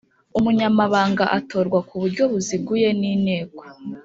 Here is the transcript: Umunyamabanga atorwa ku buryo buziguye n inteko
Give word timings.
Umunyamabanga 0.37 1.23
atorwa 1.37 1.79
ku 1.87 1.93
buryo 2.01 2.23
buziguye 2.31 2.87
n 2.99 3.01
inteko 3.13 3.61